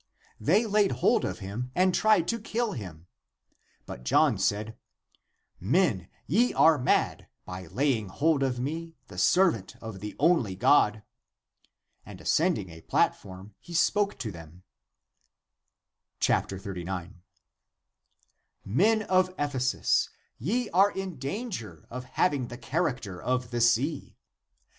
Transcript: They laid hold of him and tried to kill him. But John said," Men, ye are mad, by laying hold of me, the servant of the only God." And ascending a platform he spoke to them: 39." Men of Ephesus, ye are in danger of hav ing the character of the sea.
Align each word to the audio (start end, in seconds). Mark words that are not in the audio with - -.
They 0.39 0.65
laid 0.65 0.93
hold 0.93 1.23
of 1.23 1.37
him 1.45 1.69
and 1.75 1.93
tried 1.93 2.27
to 2.29 2.39
kill 2.39 2.71
him. 2.71 3.05
But 3.85 4.03
John 4.03 4.39
said," 4.39 4.75
Men, 5.75 6.09
ye 6.25 6.55
are 6.55 6.79
mad, 6.79 7.27
by 7.45 7.67
laying 7.67 8.07
hold 8.09 8.41
of 8.41 8.59
me, 8.59 8.95
the 9.09 9.19
servant 9.19 9.75
of 9.79 9.99
the 9.99 10.15
only 10.17 10.55
God." 10.55 11.03
And 12.03 12.19
ascending 12.19 12.69
a 12.71 12.81
platform 12.81 13.53
he 13.59 13.75
spoke 13.75 14.17
to 14.17 14.31
them: 14.31 14.63
39." 16.19 17.21
Men 18.65 19.03
of 19.03 19.29
Ephesus, 19.37 20.09
ye 20.39 20.67
are 20.71 20.89
in 20.89 21.19
danger 21.19 21.85
of 21.91 22.05
hav 22.05 22.33
ing 22.33 22.47
the 22.47 22.57
character 22.57 23.21
of 23.21 23.51
the 23.51 23.61
sea. 23.61 24.17